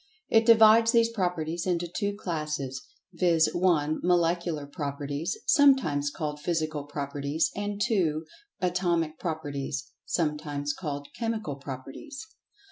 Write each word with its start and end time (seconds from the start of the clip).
It 0.29 0.47
divides 0.47 0.91
these 0.93 1.11
properties 1.11 1.67
into 1.67 1.87
two 1.87 2.15
classes, 2.15 2.81
viz.: 3.13 3.47
(1) 3.53 3.99
Molecular 4.01 4.65
Properties 4.65 5.37
(sometimes 5.45 6.09
called 6.09 6.39
Physical 6.39 6.85
Properties); 6.85 7.51
and 7.55 7.79
(2) 7.79 8.25
Atomic 8.61 9.19
Properties 9.19 9.91
(sometimes 10.07 10.73
called 10.73 11.09
Chemical 11.15 11.55
Properties). 11.55 12.25